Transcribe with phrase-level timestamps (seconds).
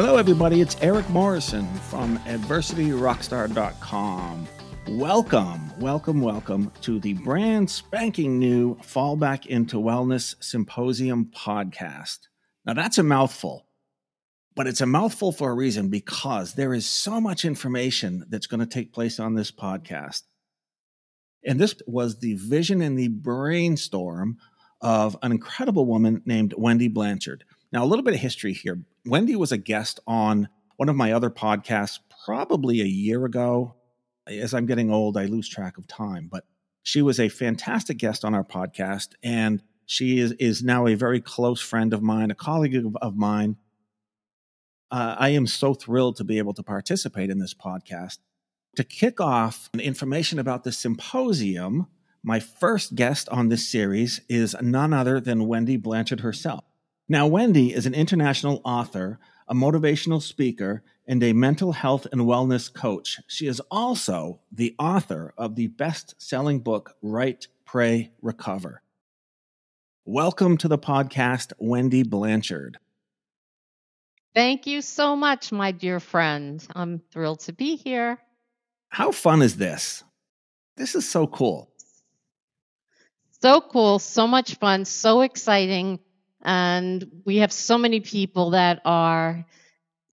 [0.00, 0.60] Hello, everybody.
[0.60, 4.46] It's Aric Morrison from AdversityRockstar.com.
[4.90, 12.28] Welcome, welcome, welcome to the brand spanking new Fall Back into Wellness Symposium podcast.
[12.64, 13.66] Now, that's a mouthful,
[14.54, 18.60] but it's a mouthful for a reason because there is so much information that's going
[18.60, 20.22] to take place on this podcast.
[21.44, 24.38] And this was the vision and the brainstorm
[24.80, 27.42] of an incredible woman named Wendy Blanchard.
[27.72, 28.80] Now, a little bit of history here.
[29.08, 33.74] Wendy was a guest on one of my other podcasts probably a year ago.
[34.26, 36.44] As I'm getting old, I lose track of time, but
[36.82, 39.08] she was a fantastic guest on our podcast.
[39.22, 43.16] And she is, is now a very close friend of mine, a colleague of, of
[43.16, 43.56] mine.
[44.90, 48.18] Uh, I am so thrilled to be able to participate in this podcast.
[48.76, 51.86] To kick off information about the symposium,
[52.22, 56.64] my first guest on this series is none other than Wendy Blanchard herself.
[57.10, 62.70] Now, Wendy is an international author, a motivational speaker, and a mental health and wellness
[62.70, 63.18] coach.
[63.26, 68.82] She is also the author of the best selling book, Write, Pray, Recover.
[70.04, 72.76] Welcome to the podcast, Wendy Blanchard.
[74.34, 76.62] Thank you so much, my dear friend.
[76.74, 78.18] I'm thrilled to be here.
[78.90, 80.04] How fun is this?
[80.76, 81.70] This is so cool.
[83.40, 86.00] So cool, so much fun, so exciting.
[86.42, 89.44] And we have so many people that are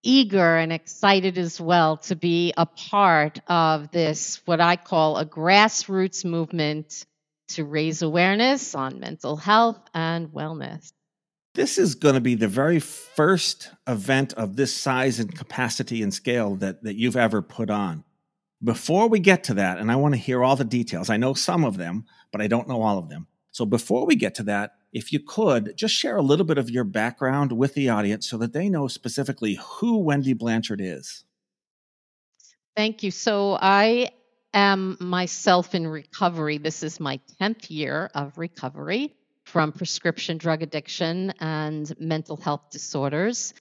[0.04, 5.26] eager and excited as well to be a part of this, what I call a
[5.26, 7.06] grassroots movement
[7.50, 10.92] to raise awareness on mental health and wellness.
[11.56, 16.14] This is going to be the very first event of this size and capacity and
[16.14, 18.04] scale that, that you've ever put on.
[18.64, 21.34] Before we get to that, and I want to hear all the details, I know
[21.34, 23.28] some of them, but I don't know all of them.
[23.56, 26.70] So before we get to that, if you could just share a little bit of
[26.70, 31.24] your background with the audience so that they know specifically who Wendy Blanchard is.
[32.76, 33.12] Thank you.
[33.12, 34.10] So I
[34.54, 36.58] am myself in recovery.
[36.58, 43.54] This is my 10th year of recovery from prescription drug addiction and mental health disorders.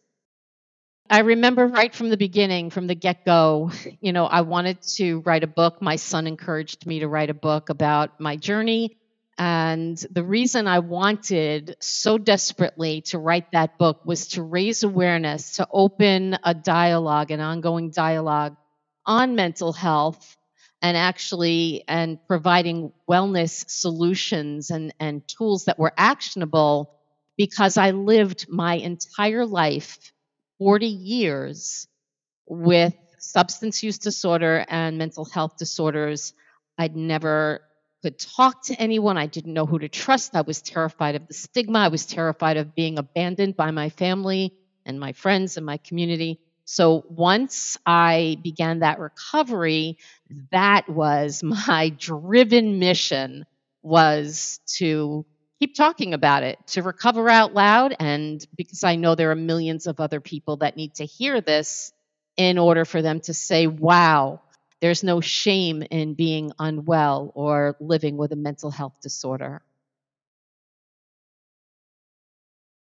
[1.08, 5.20] I remember right from the beginning, from the get go, you know, I wanted to
[5.20, 5.80] write a book.
[5.80, 8.96] My son encouraged me to write a book about my journey
[9.36, 15.56] and the reason I wanted so desperately to write that book was to raise awareness,
[15.56, 18.56] to open a dialogue, an ongoing dialogue
[19.04, 20.36] on mental health
[20.80, 26.94] and actually and providing wellness solutions and, and tools that were actionable
[27.36, 30.12] because I lived my entire life,
[30.58, 31.88] 40 years,
[32.46, 36.32] with substance use disorder and mental health disorders.
[36.78, 37.62] I'd never
[38.04, 39.16] could talk to anyone.
[39.16, 40.36] I didn't know who to trust.
[40.36, 41.78] I was terrified of the stigma.
[41.78, 44.52] I was terrified of being abandoned by my family
[44.84, 46.38] and my friends and my community.
[46.66, 49.96] So once I began that recovery,
[50.52, 53.46] that was my driven mission
[53.82, 55.24] was to
[55.58, 59.86] keep talking about it, to recover out loud and because I know there are millions
[59.86, 61.90] of other people that need to hear this
[62.36, 64.42] in order for them to say, "Wow,
[64.84, 69.62] there's no shame in being unwell or living with a mental health disorder.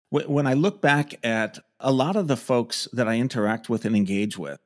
[0.09, 3.95] When I look back at a lot of the folks that I interact with and
[3.95, 4.59] engage with,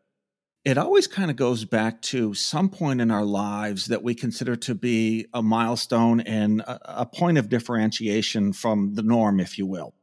[0.66, 4.56] it always kind of goes back to some point in our lives that we consider
[4.56, 9.94] to be a milestone and a, point of differentiation from the norm, if you will.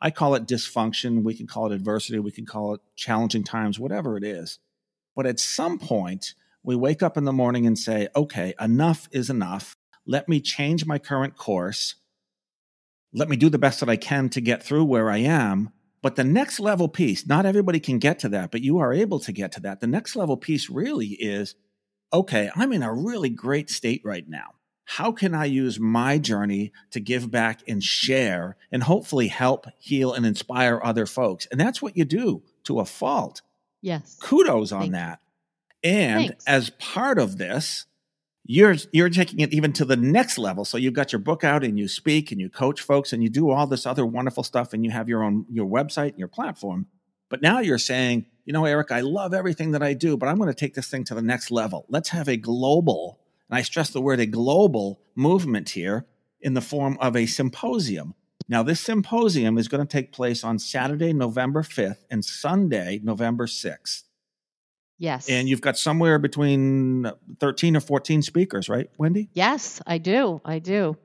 [0.00, 1.24] I call it dysfunction.
[1.24, 2.20] We can call it adversity.
[2.20, 4.58] We can call it challenging times, whatever it is.
[5.14, 9.30] But at some point, we wake up in the morning and say, okay, enough is
[9.30, 9.76] enough.
[10.06, 11.96] Let me change my current course.
[13.12, 15.70] Let me do the best that I can to get through where I am.
[16.02, 19.20] But the next level piece, not everybody can get to that, but you are able
[19.20, 19.80] to get to that.
[19.80, 21.54] The next level piece really is
[22.12, 24.54] okay, I'm in a really great state right now.
[24.84, 30.12] How can I use my journey to give back and share and hopefully help, heal,
[30.12, 31.46] and inspire other folks?
[31.50, 33.42] And that's what you do to a fault.
[33.82, 34.18] Yes.
[34.20, 35.20] Kudos on Thank that.
[35.82, 36.44] And Thanks.
[36.46, 37.86] as part of this,
[38.44, 40.64] you're you're taking it even to the next level.
[40.64, 43.28] So you've got your book out and you speak and you coach folks and you
[43.28, 46.28] do all this other wonderful stuff and you have your own your website and your
[46.28, 46.86] platform.
[47.28, 50.36] But now you're saying, you know, Aric, I love everything that I do, but I'm
[50.36, 51.86] going to take this thing to the next level.
[51.88, 56.06] Let's have a global, and I stress the word a global movement here
[56.40, 58.14] in the form of a symposium.
[58.48, 63.46] Now, this symposium is going to take place on Saturday, November 5th and Sunday, November
[63.46, 64.02] 6th.
[65.00, 65.30] Yes.
[65.30, 67.10] And you've got somewhere between
[67.40, 69.30] 13 or 14 speakers, right, Wendy?
[69.32, 70.42] Yes, I do.
[70.44, 70.98] I do.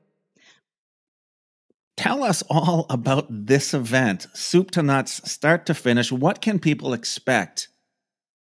[1.96, 6.12] Tell us all about this event, soup to nuts, start to finish.
[6.12, 7.70] What can people expect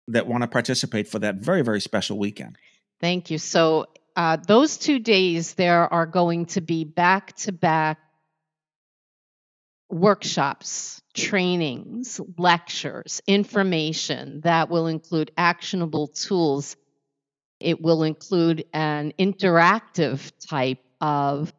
[0.08, 2.56] that want to participate for that very, very special weekend?
[3.00, 3.38] Thank you.
[3.38, 7.98] So, uh, those two days, there are going to be back to back
[9.88, 16.76] workshops, trainings, lectures, information that will include actionable tools.
[17.58, 21.52] It will include an interactive type of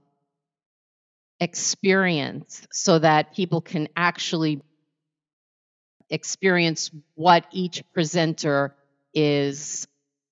[1.39, 4.61] experience so that people can actually
[6.09, 8.75] experience what each presenter
[9.13, 9.87] is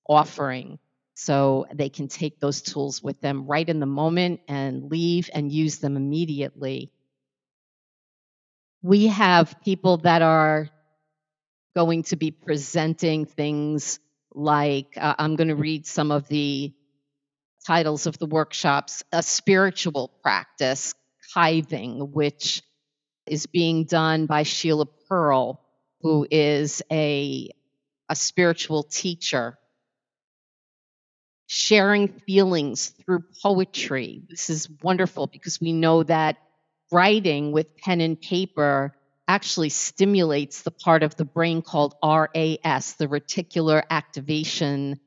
[0.07, 0.79] offering.
[1.15, 5.51] So they can take those tools with them right in the moment and leave and
[5.51, 6.91] use them immediately.
[8.81, 10.69] We have people that are
[11.75, 13.99] going to be presenting things
[14.33, 16.73] like uh, I'm going to read some of the
[17.65, 20.93] titles of the workshops a spiritual practice,
[21.33, 22.63] tithing, which
[23.27, 25.61] is being done by Sheila Pearl,
[26.01, 27.49] who is a,
[28.07, 29.57] a spiritual teacher.
[31.47, 34.21] Sharing feelings through poetry.
[34.29, 36.37] This is wonderful because we know that
[36.91, 38.95] writing with pen and paper
[39.27, 44.99] actually stimulates the part of the brain called RAS, the reticular activation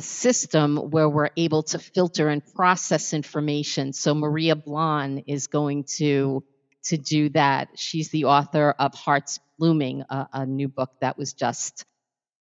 [0.00, 3.92] system where we're able to filter and process information.
[3.92, 6.42] So Maria Blahn is going to
[6.84, 7.68] to do that.
[7.76, 11.84] She's the author of Hearts Blooming, a, a new book that was just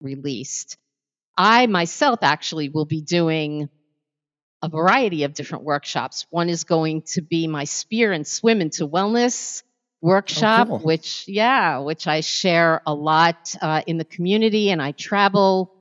[0.02, 0.78] released.
[1.38, 3.70] I myself actually will be doing
[4.66, 6.26] a variety of different workshops.
[6.32, 9.62] One is going to be my spear and swim into wellness
[10.02, 10.80] workshop, oh, cool.
[10.80, 15.72] which yeah, which I share a lot uh, in the community, and I travel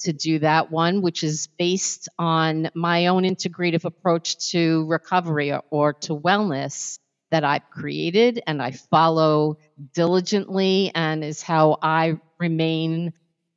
[0.00, 5.62] to do that one, which is based on my own integrative approach to recovery or,
[5.70, 7.00] or to wellness
[7.30, 9.58] that I've created and I follow
[9.92, 13.12] diligently and is how I remain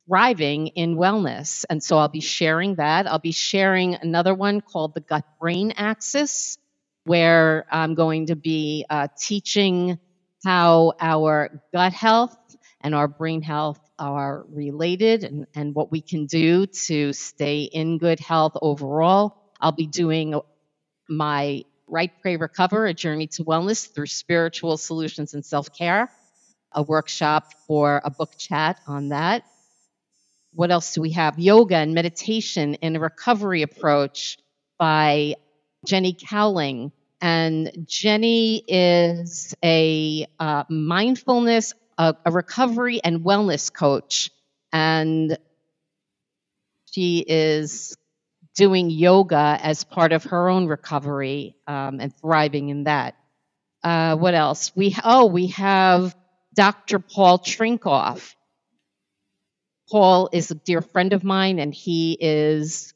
[0.08, 1.64] thriving in wellness.
[1.68, 3.06] And so I'll be sharing that.
[3.06, 6.56] I'll be sharing another one called the gut brain axis,
[7.04, 9.98] where I'm going to be uh, teaching
[10.44, 12.36] how our gut health
[12.80, 17.98] and our brain health are related and, and what we can do to stay in
[17.98, 19.36] good health overall.
[19.60, 20.40] I'll be doing
[21.08, 26.10] my Write Pray Recover, a journey to wellness through spiritual solutions and self care,
[26.72, 29.42] a workshop for a book chat on that.
[30.54, 31.38] What else do we have?
[31.38, 34.38] Yoga and meditation and a recovery approach
[34.78, 35.34] by
[35.86, 36.92] Jenny Cowling.
[37.20, 44.30] And Jenny is a uh, mindfulness a, a recovery and wellness coach,
[44.72, 45.36] and
[46.92, 47.96] she is
[48.54, 53.16] doing yoga as part of her own recovery um, and thriving in that.
[53.82, 54.72] Uh, what else?
[54.74, 56.16] We oh we have
[56.54, 56.98] Dr.
[56.98, 58.34] Paul Trinkoff.
[59.90, 62.92] Paul is a dear friend of mine, and he is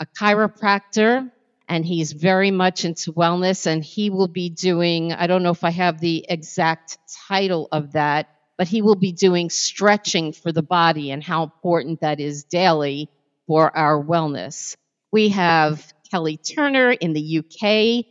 [0.00, 1.30] a chiropractor
[1.68, 5.62] and he's very much into wellness and he will be doing i don't know if
[5.62, 8.28] i have the exact title of that
[8.58, 13.08] but he will be doing stretching for the body and how important that is daily
[13.46, 14.76] for our wellness.
[15.12, 18.04] We have kelly turner in the uk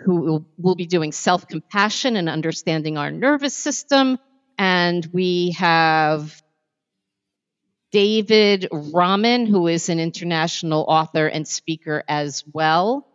[0.00, 4.18] who will, be doing self-compassion and understanding our nervous system
[4.58, 6.42] and we have
[7.96, 13.08] David Rahman, who is an international author and speaker as well.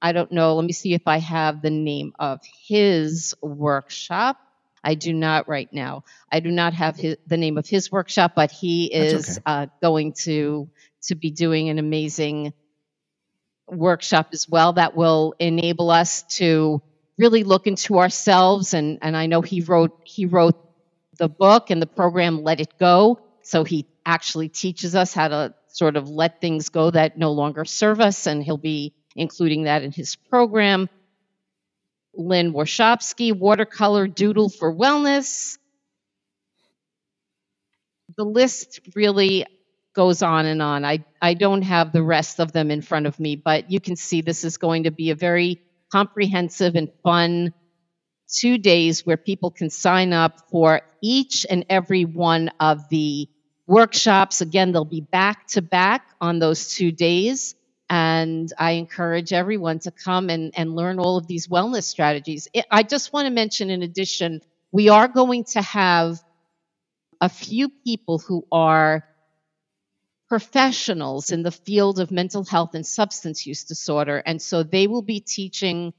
[0.00, 0.54] I don't know.
[0.54, 4.38] Let me see if I have the name of his workshop.
[4.82, 6.04] I do not right now.
[6.32, 9.42] I do not have his, the name of his workshop, but he is okay.
[9.44, 10.70] uh, going to
[11.02, 12.54] to be doing an amazing
[13.68, 16.80] workshop as well that will enable us to
[17.18, 18.72] really look into ourselves.
[18.72, 20.58] And and I know he wrote he wrote
[21.18, 25.54] the book and the program Let It Go, so he actually teaches us how to
[25.68, 29.82] sort of let things go that no longer serve us, and he'll be including that
[29.82, 30.88] in his program.
[32.14, 35.58] Lynn Warshopsky, Watercolor Doodle for Wellness.
[38.16, 39.46] The list really
[39.94, 40.84] goes on and on.
[40.84, 43.96] I, I don't have the rest of them in front of me, but you can
[43.96, 47.52] see this is going to be a very comprehensive and fun
[48.32, 53.28] two days where people can sign up for each and every one of the
[53.72, 54.42] workshops.
[54.42, 57.54] Again, they'll be back to back on those two days.
[57.88, 62.48] And I encourage everyone to come and, and learn all of these wellness strategies.
[62.70, 66.22] I just want to mention, in addition, we are going to have
[67.18, 69.04] a few people who are
[70.28, 74.22] professionals in the field of mental health and substance use disorder.
[74.24, 75.94] And so they will be teaching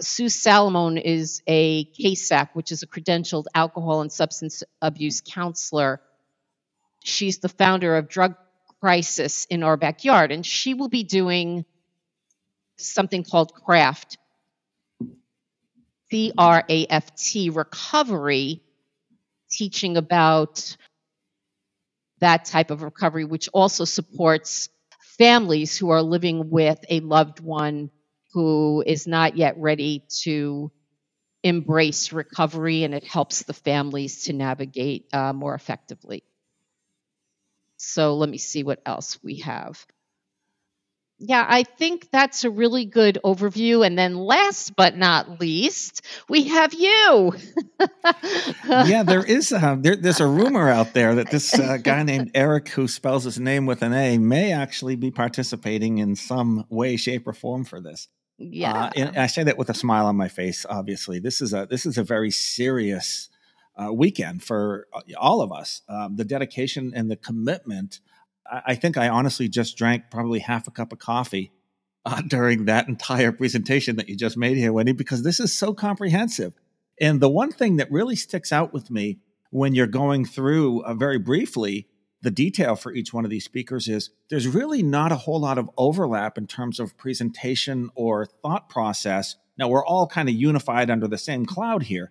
[0.00, 6.02] Sue Salamone is a CASAC, which is a credentialed alcohol and substance abuse counselor.
[7.04, 8.34] She's the founder of Drug
[8.80, 11.66] Crisis in Our Backyard, and she will be doing
[12.78, 14.16] something called CRAFT,
[16.10, 18.62] C R A F T, recovery,
[19.50, 20.76] teaching about
[22.20, 24.70] that type of recovery, which also supports
[25.18, 27.90] families who are living with a loved one
[28.32, 30.72] who is not yet ready to
[31.42, 36.22] embrace recovery, and it helps the families to navigate uh, more effectively.
[37.84, 39.84] So let me see what else we have.
[41.18, 43.86] Yeah, I think that's a really good overview.
[43.86, 47.34] And then last but not least, we have you.
[48.68, 52.32] yeah, there is a, there, there's a rumor out there that this uh, guy named
[52.32, 56.96] Aric, who spells his name with an A, may actually be participating in some way,
[56.96, 58.08] shape, or form for this.
[58.36, 60.66] Yeah, uh, and I say that with a smile on my face.
[60.68, 63.30] Obviously, this is a this is a very serious
[63.76, 65.82] uh, weekend for uh, all of us.
[65.88, 68.00] Um, the dedication and the commitment.
[68.50, 71.52] I, I, think I honestly just drank probably half a cup of coffee
[72.04, 75.74] uh, during that entire presentation that you just made here, Wendy, because this is so
[75.74, 76.52] comprehensive.
[77.00, 79.18] And the one thing that really sticks out with me
[79.50, 81.88] when you're going through uh, very briefly
[82.24, 85.58] the detail for each one of these speakers is there's really not a whole lot
[85.58, 89.36] of overlap in terms of presentation or thought process.
[89.58, 92.10] Now, we're all kind of unified under the same cloud here.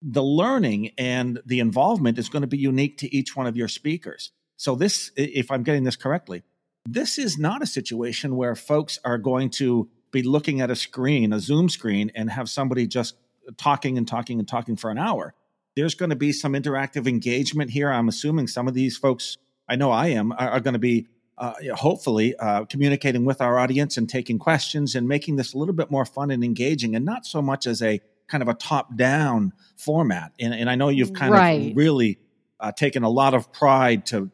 [0.00, 3.68] The learning and the involvement is going to be unique to each one of your
[3.68, 4.32] speakers.
[4.56, 6.42] So, this, if I'm getting this correctly,
[6.86, 11.32] this is not a situation where folks are going to be looking at a screen,
[11.32, 13.16] a Zoom screen, and have somebody just
[13.56, 15.34] talking and talking and talking for an hour
[15.78, 17.88] there's going to be some interactive engagement here.
[17.88, 19.36] I'm assuming some of these folks,
[19.68, 21.06] I know I am, are, are going to be
[21.38, 25.74] uh, hopefully uh, communicating with our audience and taking questions and making this a little
[25.74, 28.96] bit more fun and engaging and not so much as a kind of a top
[28.96, 30.32] down format.
[30.38, 31.70] And, and, I know you've kind right.
[31.70, 32.18] of really
[32.60, 34.30] uh, taken a lot of pride to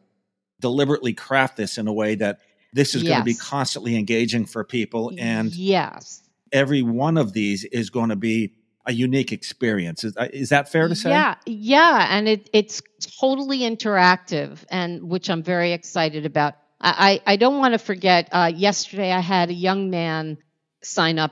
[0.59, 2.39] deliberately craft this in a way that
[2.73, 3.11] this is yes.
[3.11, 5.11] going to be constantly engaging for people.
[5.17, 6.21] And yes,
[6.51, 8.53] every one of these is going to be
[8.85, 10.03] a unique experience.
[10.03, 11.09] Is, uh, is that fair to say?
[11.09, 12.81] Yeah, yeah, and it, it's
[13.19, 16.55] totally interactive, and which I'm very excited about.
[16.79, 18.29] I, I, I don't want to forget.
[18.31, 20.37] Uh, yesterday, I had a young man
[20.83, 21.31] sign up,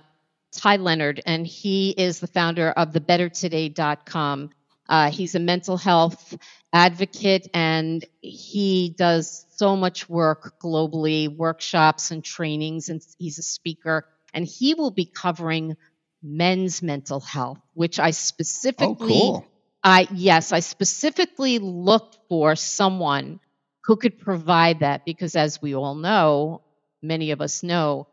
[0.54, 4.50] Ty Leonard, and he is the founder of the BetterToday.com.
[4.88, 6.36] Uh, he's a mental health
[6.72, 14.06] advocate, and he does so much work globally, workshops and trainings, and he's a speaker.
[14.34, 15.78] And he will be covering
[16.22, 19.46] men's mental health, which I specifically, oh, cool.
[19.84, 23.40] I yes, I specifically looked for someone
[23.84, 26.62] who could provide that because, as we all know,
[27.02, 28.08] many of us know,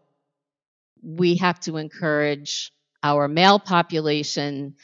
[1.03, 4.75] we have to encourage our male population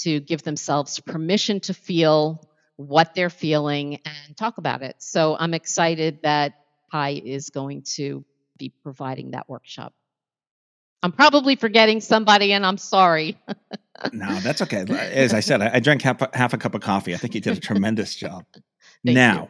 [0.00, 4.96] to give themselves permission to feel what they're feeling and talk about it.
[4.98, 6.54] So I'm excited that
[6.92, 8.24] Ty is going to
[8.58, 9.92] be providing that workshop.
[11.02, 13.38] I'm probably forgetting somebody, and I'm sorry.
[14.12, 14.84] no, that's okay.
[14.88, 17.14] As I said, I, drank half, half, a cup of coffee.
[17.14, 18.44] I think you did a tremendous job.
[19.04, 19.48] now, you.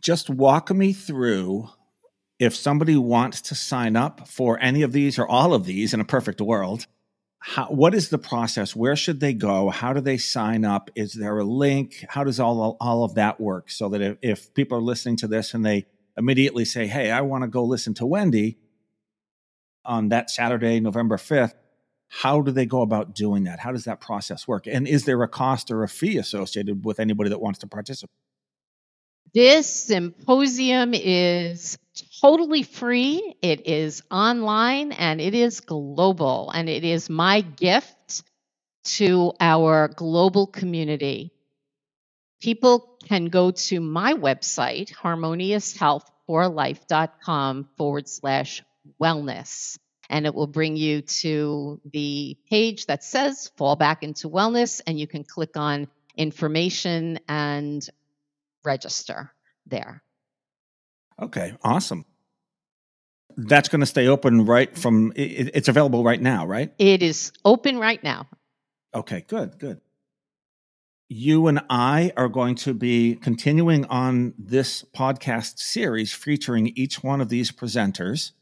[0.00, 1.68] just walk me through
[2.38, 6.00] if somebody wants to sign up for any of these or all of these in
[6.00, 6.86] a perfect world.
[7.40, 8.74] How, what is the process?
[8.74, 9.70] Where should they go?
[9.70, 10.90] How do they sign up?
[10.96, 12.04] Is there a link?
[12.08, 13.70] How does all all of that work?
[13.70, 17.20] So that if, if people are listening to this and they immediately say, "Hey, I
[17.20, 18.58] want to go listen to Wendy,"
[19.84, 21.54] on that Saturday, November 5th,
[22.08, 23.60] how do they go about doing that?
[23.60, 24.66] How does that process work?
[24.66, 28.10] And is there a cost or a fee associated with anybody that wants to participate?
[29.34, 31.78] This symposium is
[32.20, 33.34] totally free.
[33.42, 36.50] It is online and it is global.
[36.50, 38.22] And it is my gift
[38.84, 41.32] to our global community.
[42.40, 48.62] People can go to my website, harmonioushealth4life.com forward slash
[49.00, 49.76] wellness.
[50.08, 54.98] And it will bring you to the page that says fall back into wellness, and
[54.98, 57.86] you can click on information and
[58.68, 59.32] register
[59.66, 60.02] there.
[61.20, 62.04] Okay, awesome.
[63.36, 66.72] That's going to stay open right from it's available right now, right?
[66.78, 68.28] It is open right now.
[68.94, 69.80] Okay, good, good.
[71.08, 77.20] You and I are going to be continuing on this podcast series featuring each one
[77.20, 78.32] of these presenters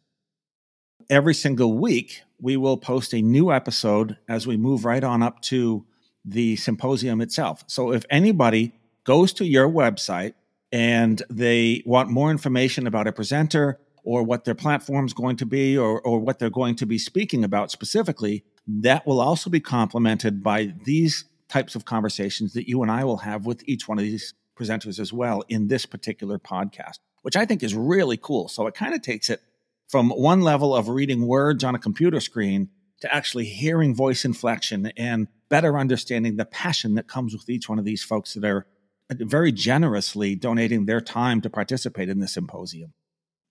[1.08, 5.40] every single week, we will post a new episode as we move right on up
[5.40, 5.86] to
[6.24, 7.64] the symposium itself.
[7.66, 8.72] So if anybody
[9.06, 10.34] goes to your website
[10.72, 15.46] and they want more information about a presenter or what their platform is going to
[15.46, 19.60] be or, or what they're going to be speaking about specifically, that will also be
[19.60, 23.98] complemented by these types of conversations that you and I will have with each one
[23.98, 28.48] of these presenters as well in this particular podcast, which I think is really cool.
[28.48, 29.40] So it kind of takes it
[29.88, 32.70] from one level of reading words on a computer screen
[33.00, 37.78] to actually hearing voice inflection and better understanding the passion that comes with each one
[37.78, 38.66] of these folks that are
[39.10, 42.92] very generously donating their time to participate in the symposium.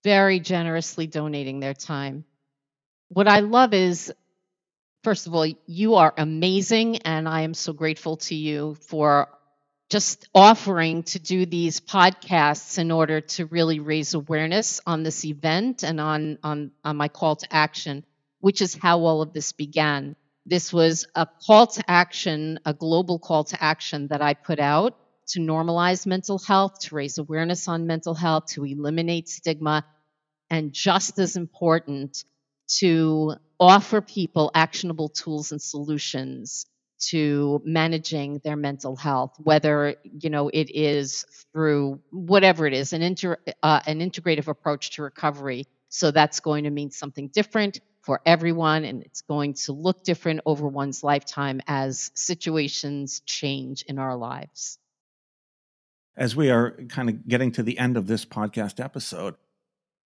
[0.04, 2.24] Very generously donating their time.
[3.08, 4.12] What I love is,
[5.02, 9.28] first of all, you are amazing, and I am so grateful to you for
[9.88, 15.84] just offering to do these podcasts in order to really raise awareness on this event
[15.84, 18.04] and on, on, on my call to action,
[18.40, 20.16] which is how all of this began.
[20.44, 24.96] This was a call to action, a global call to action that I put out
[25.28, 29.84] to normalize mental health, to raise awareness on mental health, to eliminate stigma,
[30.50, 32.24] and just as important,
[32.78, 36.66] to offer people actionable tools and solutions
[36.98, 43.02] to managing their mental health whether you know it is through whatever it is an
[43.02, 45.66] inter, uh, an integrative approach to recovery.
[45.88, 50.40] So that's going to mean something different for everyone and it's going to look different
[50.46, 54.78] over one's lifetime as situations change in our lives
[56.16, 59.34] as we are kind of getting to the end of this podcast episode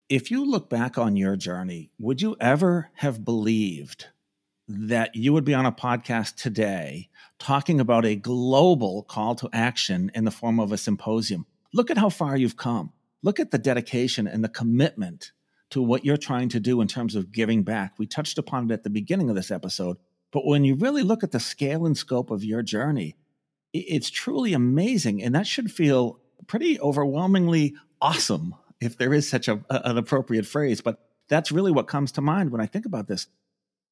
[0.09, 4.07] if you look back on your journey would you ever have believed
[4.69, 10.11] that you would be on a podcast today talking about a global call to action
[10.15, 11.47] in the form of a symposium.
[11.73, 12.93] Look at how far you've come.
[13.23, 15.33] Look at the dedication and the commitment
[15.71, 17.95] to what you're trying to do in terms of giving back.
[17.99, 19.99] We touched upon it at the beginning of this episode,
[20.33, 23.17] but when you really look at the scale and scope of your journey,
[23.79, 25.23] it's truly amazing.
[25.23, 30.81] And that should feel pretty overwhelmingly awesome, if there is such a, an appropriate phrase.
[30.81, 33.27] But that's really what comes to mind when I think about this.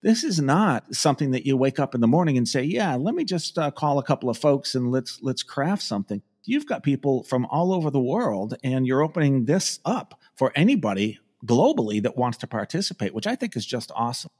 [0.03, 3.15] This is not something that you wake up in the morning and say, "Yeah, let
[3.15, 6.83] me just uh, call a couple of folks and let's let's craft something." You've got
[6.83, 12.19] people from all over the world, and you're opening this up for anybody globally that
[12.19, 14.31] wants to participate, which I think is just awesome.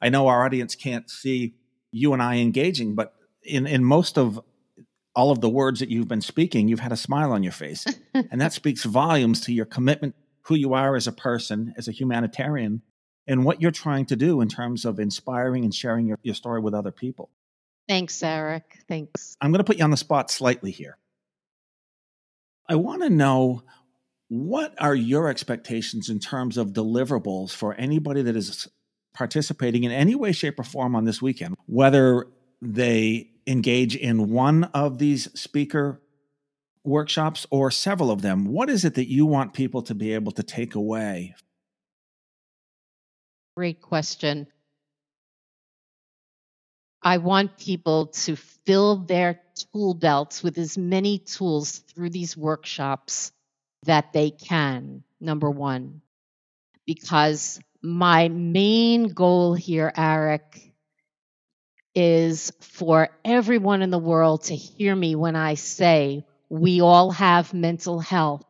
[0.00, 1.54] I know our audience can't see
[1.90, 4.40] you and I engaging, but in in most of
[5.14, 7.84] all of the words that you've been speaking, you've had a smile on your face.
[8.14, 11.92] and that speaks volumes to your commitment, who you are as a person, as a
[11.92, 12.82] humanitarian,
[13.26, 16.60] and what you're trying to do in terms of inspiring and sharing your, your story
[16.60, 17.30] with other people.
[17.88, 18.62] Thanks, Aric.
[18.88, 19.36] Thanks.
[19.40, 20.98] I'm going to put you on the spot slightly here.
[22.68, 23.62] I want to know
[24.28, 28.68] what are your expectations in terms of deliverables for anybody that is
[29.12, 32.26] participating in any way, shape, or form on this weekend, whether
[32.60, 36.00] they engage in one of these speaker
[36.84, 38.46] workshops or several of them?
[38.46, 41.34] What is it that you want people to be able to take away
[43.56, 44.48] Great question.
[47.00, 53.30] I want people to fill their tool belts with as many tools through these workshops
[53.84, 56.00] that they can, number one.
[56.84, 60.72] Because my main goal here, Aric,
[61.94, 67.54] is for everyone in the world to hear me when I say we all have
[67.54, 68.44] mental health.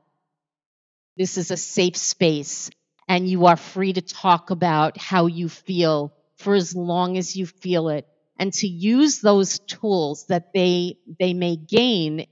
[1.17, 2.71] This is a safe space
[3.09, 7.47] and you are free to talk about how you feel for as long as you
[7.47, 8.07] feel it
[8.39, 12.27] and to use those tools that they they may gain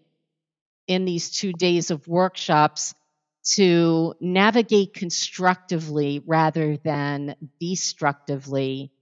[0.86, 2.94] in these 2 days of workshops
[3.56, 8.92] to navigate constructively rather than destructively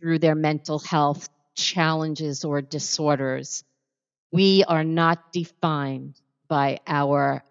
[0.00, 3.64] through their mental health challenges or disorders.
[4.32, 7.44] We are not defined by our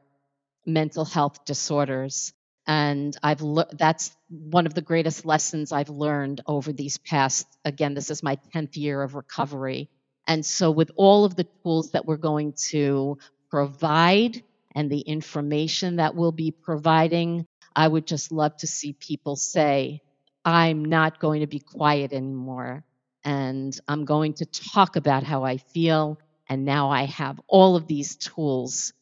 [0.66, 2.34] mental health disorders
[2.68, 7.94] and I've le- that's one of the greatest lessons I've learned over these past again
[7.96, 9.90] this is my 10th year of recovery
[10.28, 13.18] and so with all of the tools that we're going to
[13.50, 14.44] provide
[14.76, 20.02] and the information that we'll be providing I would just love to see people say
[20.46, 22.84] I'm not going to be quiet anymore
[23.24, 27.88] and I'm going to talk about how I feel and now I have all of
[27.88, 28.94] these tools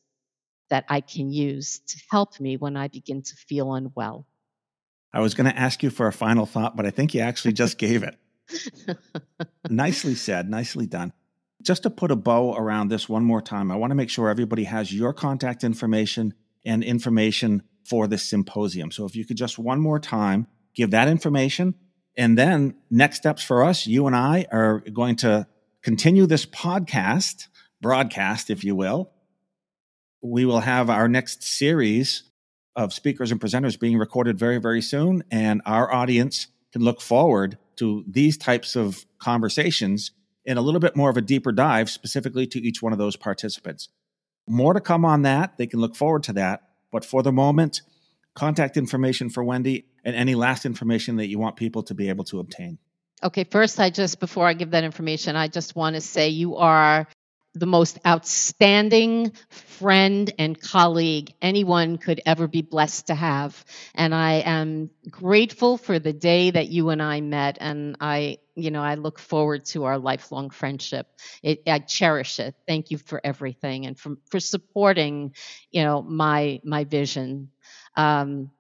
[0.70, 4.28] that I can use to help me when I begin to feel unwell.
[5.12, 7.54] I was going to ask you for a final thought, but I think you actually
[7.54, 8.18] just gave it.
[9.70, 11.12] nicely said, nicely done.
[11.64, 14.30] Just to put a bow around this one more time, I want to make sure
[14.30, 18.92] everybody has your contact information and information for this symposium.
[18.92, 21.74] So if you could just one more time give that information.
[22.20, 25.48] And then next steps for us, you and I are going to
[25.82, 27.48] continue this podcast,
[27.82, 29.10] broadcast, if you will,
[30.22, 32.24] we will have our next series
[32.76, 35.24] of speakers and presenters being recorded very, very soon.
[35.32, 40.12] And our audience can look forward to these types of conversations
[40.44, 43.16] in a little bit more of a deeper dive, specifically to each one of those
[43.16, 43.88] participants.
[44.46, 45.58] More to come on that.
[45.58, 46.64] They can look forward to that.
[46.92, 47.82] But for the moment,
[48.40, 52.24] contact information for Wendy and any last information that you want people to be able
[52.24, 52.78] to obtain.
[53.22, 56.56] Okay, first, I just, before I give that information, I just want to say you
[56.56, 57.06] are
[57.54, 63.66] the most outstanding friend and colleague anyone could ever be blessed to have.
[63.94, 67.58] And I am grateful for the day that you and I met.
[67.60, 71.08] And I, you know, I look forward to our lifelong friendship.
[71.44, 72.56] It, I cherish it.
[72.68, 75.34] Thank you for everything and for, for supporting,
[75.72, 77.50] you know, my, my vision.
[78.00, 78.52] Um,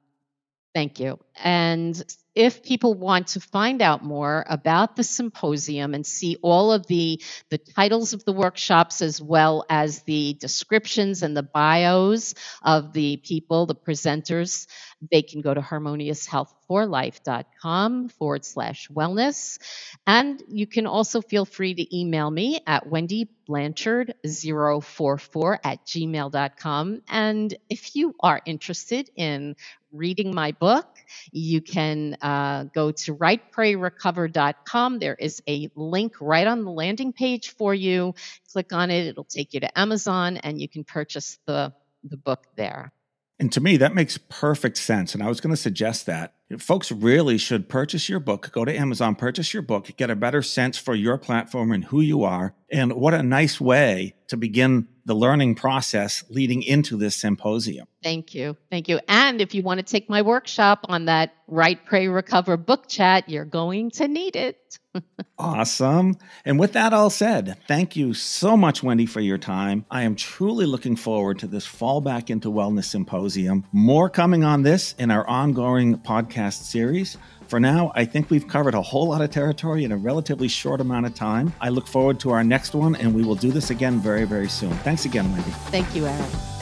[0.73, 1.19] thank you.
[1.41, 2.01] And
[2.36, 7.21] if people want to find out more about the symposium and see all of the,
[7.49, 13.17] the titles of the workshops as well as the descriptions and the bios of the
[13.17, 14.67] people, the presenters,
[15.12, 19.60] they can go to harmonioushealth4life.com forward slash wellness.
[20.05, 27.01] And you can also feel free to email me at Wendy Blanchard 044 at gmail.com.
[27.08, 29.55] And if you are interested in
[29.91, 30.88] reading my book,
[31.32, 34.99] you can uh, go to writeprayrecover.com.
[34.99, 38.13] There is a link right on the landing page for you.
[38.52, 41.73] Click on it, it'll take you to Amazon, and you can purchase the,
[42.04, 42.91] the book there.
[43.39, 45.13] And to me, that makes perfect sense.
[45.13, 48.78] And I was going to suggest that folks really should purchase your book, go to
[48.78, 52.54] Amazon, purchase your book, get a better sense for your platform and who you are.
[52.71, 57.88] And what a nice way to begin the learning process leading into this symposium.
[58.03, 58.55] Thank you.
[58.69, 58.99] Thank you.
[59.08, 63.27] And if you want to take my workshop on that Write, Pray, Recover book chat,
[63.27, 64.77] you're going to need it.
[65.39, 66.15] awesome.
[66.45, 69.84] And with that all said, thank you so much, Wendy, for your time.
[69.89, 73.65] I am truly looking forward to this Fall Back into Wellness Symposium.
[73.71, 77.17] More coming on this in our ongoing podcast series.
[77.49, 80.82] For now, I think we've covered a whole lot of territory in a relatively short
[80.82, 81.51] amount of time.
[81.60, 84.50] I look forward to our next one, and we will do this again very, very
[84.50, 84.72] soon.
[84.80, 85.52] Thanks again, Wendy.
[85.72, 86.59] Thank you, Aaron.